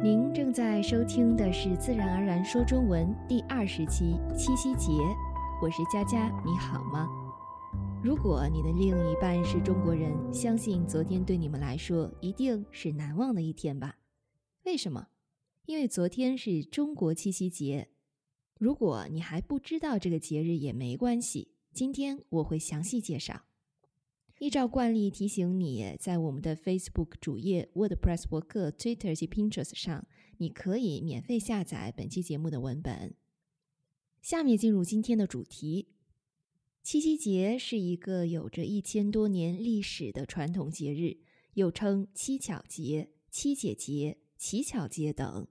[0.00, 4.92] 您正在收听的是《自然而然说中文》第二十期七夕节，
[5.60, 7.08] 我是佳佳，你好吗？
[8.00, 13.96] 如果你的另一半是中国人，相信昨天对你们来说一定是难忘的一天吧？
[14.66, 15.08] 为什么？
[15.66, 17.88] 因为昨天是中国七夕节。
[18.56, 23.47] 如果你还不知道这个节日也没关系，今天我会详细介绍。
[24.38, 30.06] 依照惯例提醒你，在我们的 Facebook 主页、WordPress 博客、Twitter 及 Pinterest 上，
[30.36, 33.14] 你可以免费下载本期节目的文本。
[34.22, 35.88] 下面进入今天的主题：
[36.84, 41.16] 七夕节是一个有着一千多年历史的传统节日，
[41.54, 45.48] 又称七巧节、七姐节、乞巧节等。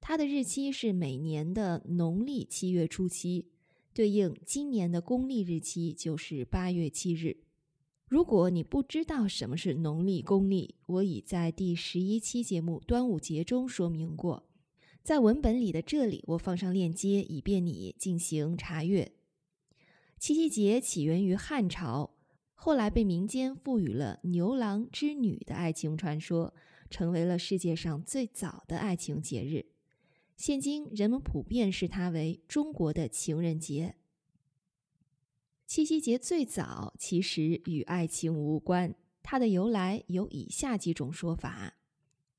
[0.00, 3.48] 它的日期是每年的农历七月初七，
[3.92, 7.38] 对应今年的公历日期就是八月七日。
[8.08, 14.48] 如果你不知道什么是农历公历，我已在第十一期节目端午节中说明过，
[15.02, 19.12] 在文本里的这里我放上链接，以便你进行查阅。
[20.18, 22.14] 七夕节起源于汉朝，
[22.54, 26.54] 后来被民间赋予了牛郎织女的爱情传说，
[26.88, 29.66] 成为了世界上最早的爱情节日。
[30.34, 33.96] 现今人们普遍视它为中国的情人节。
[35.68, 41.74] 七夕节最早其实与爱情无关，它的由来有以下几种说法。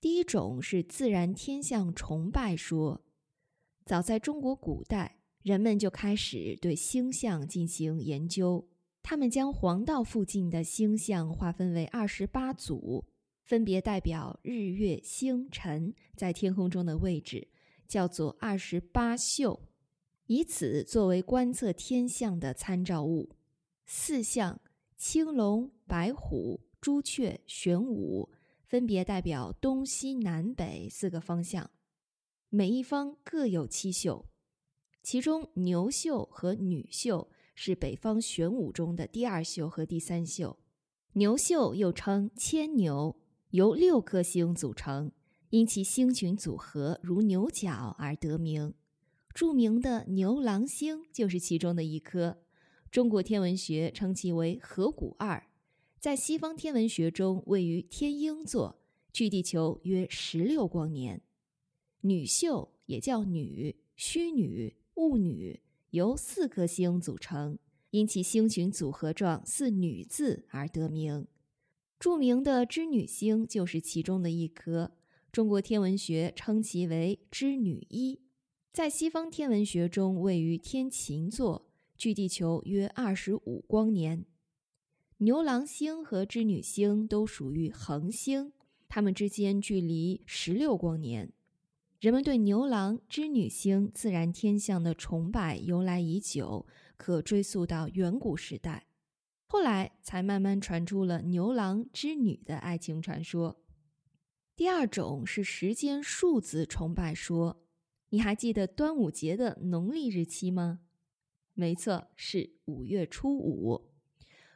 [0.00, 3.00] 第一种是自然天象崇拜说。
[3.86, 8.68] 早在中国古代，人们就开始对星象进行研究。
[9.04, 13.04] 他们将黄道附近的星象划分为二十八组，
[13.44, 17.46] 分别代表日月星辰在天空中的位置，
[17.86, 19.60] 叫做二十八宿。
[20.26, 23.36] 以此作为观测天象的参照物，
[23.84, 24.60] 四象
[24.96, 28.30] 青龙、白虎、朱雀、玄武
[28.64, 31.70] 分别代表东西南北四个方向，
[32.48, 34.26] 每一方各有七宿，
[35.02, 40.56] 其中牛宿和女宿是北方玄武中的第二宿和第三宿。
[41.14, 43.14] 牛宿又称牵牛，
[43.50, 45.12] 由六颗星组成，
[45.50, 48.72] 因其星群组合如牛角而得名。
[49.34, 52.38] 著名的牛郎星就是其中的一颗，
[52.90, 55.46] 中国天文学称其为河谷二，
[55.98, 58.78] 在西方天文学中位于天鹰座，
[59.10, 61.22] 距地球约十六光年。
[62.02, 65.60] 女宿也叫女、虚女、物女，
[65.90, 67.58] 由四颗星组成，
[67.90, 71.26] 因其星群组合状似女字而得名。
[71.98, 74.92] 著名的织女星就是其中的一颗，
[75.30, 78.20] 中国天文学称其为织女一。
[78.72, 84.24] 在西方天文学中，位于天琴座，距地球约二十五光年。
[85.18, 88.54] 牛郎星和织女星都属于恒星，
[88.88, 91.30] 它们之间距离十六光年。
[92.00, 96.66] 人们对牛郎、织女星自然天象的崇拜由来已久，
[96.96, 98.86] 可追溯到远古时代，
[99.44, 103.60] 后来才慢慢传出了牛郎织女的爱情传说。
[104.56, 107.61] 第二种是时间数字崇拜说。
[108.12, 110.80] 你还记得端午节的农历日期吗？
[111.54, 113.88] 没错，是五月初五。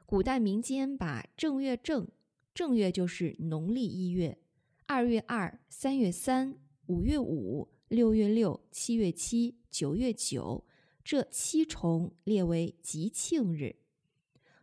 [0.04, 2.06] 古代民间把正月正，
[2.52, 4.36] 正月就是农历一月，
[4.84, 6.58] 二月二、三月三、
[6.88, 10.66] 五月五、六月六、七月七、九月九
[11.02, 13.76] 这七重列为吉庆日。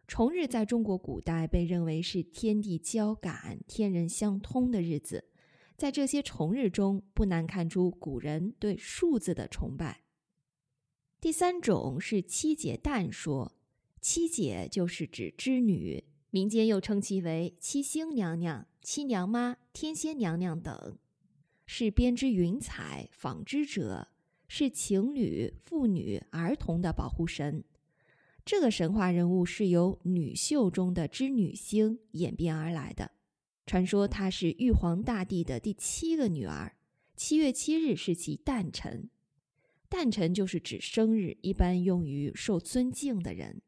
[0.05, 5.25] 重日在中国古代被认为是天地交感、天人相通的日子。
[5.75, 10.03] 在这些重日中，不难看出古人对数字的崇拜。
[11.19, 13.55] 第三种是七姐诞说，
[14.01, 20.97] 七姐就是指织女，民间又称其为七星娘娘、七娘妈、天仙娘娘等，
[21.65, 24.09] 是编织云彩、纺织者，
[24.47, 27.63] 是情侣、妇女、儿童的保护神。
[28.45, 33.11] 这个神话人物是由女秀中的织女星演变而来的。
[33.65, 36.75] 传说她是玉皇大帝的第七个女儿，
[37.15, 39.09] 七月七日是其诞辰。
[39.87, 43.61] 诞辰就是指生日，一般用于受尊敬的人。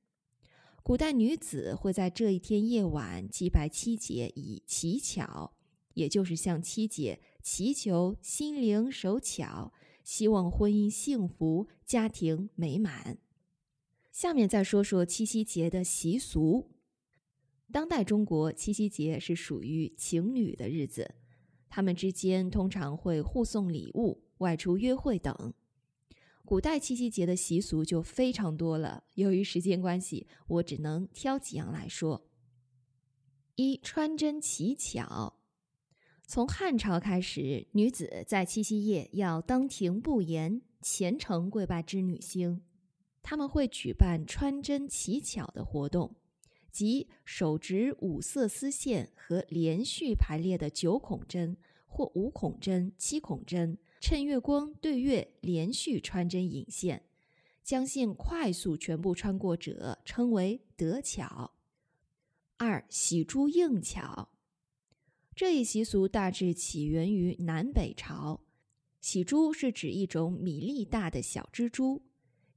[0.81, 5.53] 古代女子会在这一天夜晚祭拜七姐，以乞巧，
[5.94, 9.71] 也就是向七姐祈求心灵手巧，
[10.03, 13.18] 希望婚姻幸福，家庭美满。
[14.12, 16.71] 下面再说说七夕节的习俗。
[17.71, 21.15] 当代中国七夕节是属于情侣的日子，
[21.67, 25.53] 他们之间通常会互送礼物、外出约会等。
[26.45, 32.29] 古代七夕节的习俗就非常多了，由于时间关系，我只能挑几样来说。
[33.56, 35.39] 一穿针乞巧，
[36.27, 42.61] 从汉朝开始，女子在七夕夜要当庭不言，虔诚跪拜织女星。
[43.23, 46.15] 他们会举办穿针乞巧的活动，
[46.75, 51.56] 即手执五色丝线和连续排列的九孔针
[51.88, 57.04] 或五孔针、七孔针，趁月光对月连续穿针引线，
[57.63, 61.54] 将线快速全部穿过者称为得巧。
[62.57, 64.28] 二喜珠应巧，
[65.33, 68.42] 这一习俗大致起源于南北朝。
[69.00, 72.04] 喜珠是指一种米粒大的小蜘蛛。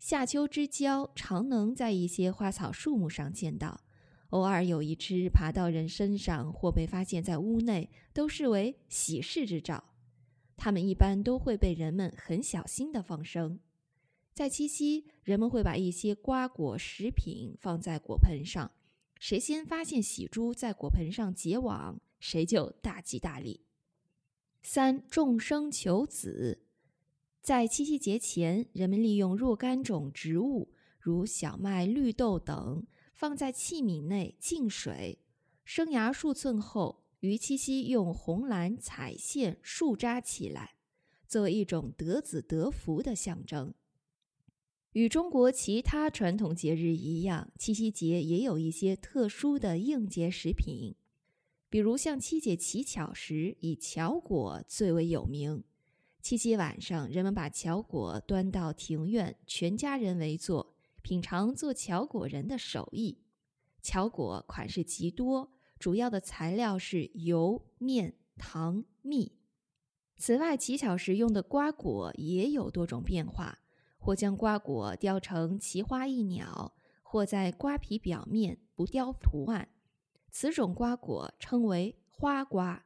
[0.00, 3.84] 夏秋之交，常能在一些花草树木上见到。
[4.30, 9.82] 偶尔有一只爬到人身上，或被发现在屋内，都视为喜事之兆。
[10.56, 13.60] 它们一般都会被人们很小心地放生。
[14.34, 18.70] 在七夕，人们会把一些瓜果食品放在果盆上，
[19.18, 23.62] 谁先发现喜珠在果盆上结网，谁就大吉大利。
[24.62, 26.64] 三众生求子。
[27.40, 32.84] 在七夕节前，人们利用若干种植物，如小麦、绿豆等，
[33.18, 35.18] 放在器皿内浸水，
[35.64, 40.76] 生芽数寸后，于七夕用红蓝彩线束扎起来，
[41.26, 43.74] 作为一种得子得福的象征。
[44.92, 50.94] 与中国其他传统节日一样，七夕节也有一些特殊的应节食品，
[51.68, 55.64] 比如像七姐乞巧时，以巧果最为有名。
[56.22, 60.76] 七夕晚上，人们把巧果端到庭院，全家人围坐，
[61.08, 63.22] 品尝做巧果人的手艺。
[63.80, 69.38] 巧果款式极多，主要的材料是油、面、糖、蜜。
[70.18, 73.60] 此外，乞巧时用的瓜果也有多种变化，
[73.96, 79.70] 或将瓜果雕成奇花异鸟，或在瓜皮表面不雕图案。
[80.30, 82.84] 此种瓜果称为花瓜。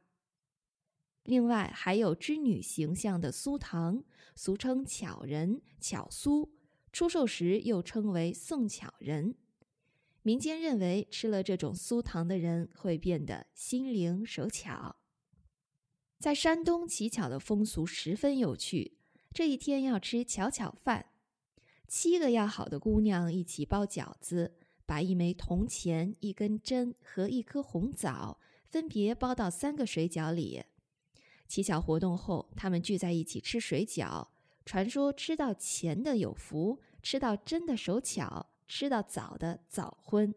[1.23, 6.47] 另外还有织女形象的酥糖，俗称巧人、巧酥，
[6.93, 9.35] 出售时又称为送巧人。
[10.21, 14.95] 民间认为吃了这种酥糖的人会变得心灵手巧。
[16.19, 18.99] 在山东乞巧的风俗十分有趣，
[19.33, 21.07] 这一天要吃巧巧饭，
[21.87, 24.55] 七个要好的姑娘一起包饺子，
[24.85, 30.63] 把一枚铜钱、一根针和一颗红枣分别包到三个水饺里。
[31.47, 34.27] 乞巧活动后，他们聚在一起吃水饺。
[34.65, 40.33] 传说吃到钱的有福，吃到真的手巧，吃到早的早婚。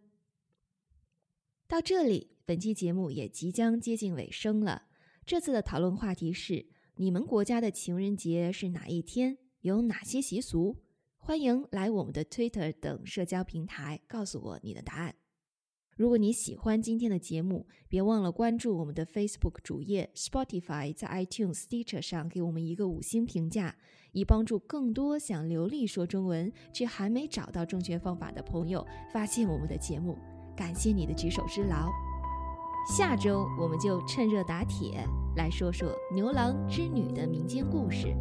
[1.67, 4.88] 到这里，本期节目也即将接近尾声了。
[5.25, 9.38] 这次的讨论话题是：你们国家的情人节是哪一天？
[9.61, 10.76] 有哪些习俗？
[11.17, 15.17] 欢迎来我们的 Twitter 等社交平台告诉我你的答案。
[15.96, 23.75] 如果你喜欢今天的节目，别忘了关注我们的 Facebook 主页、Spotify，在 iTunes、Stitcher 上给我们一个五星评价，
[24.12, 30.19] 以帮助更多想流利说中文却还没找到正确方法的朋友发现我们的节目。
[30.54, 31.90] 感谢你的举手之劳。
[32.94, 35.02] 下周我们就趁热打铁
[35.34, 38.14] 来说说牛郎织女的民间故事。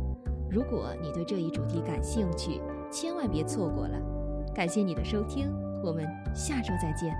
[0.49, 3.99] 如果你对这一主题感兴趣，千万别错过了。
[4.55, 5.51] 感谢你的收听，
[5.83, 7.13] 我们下周再见。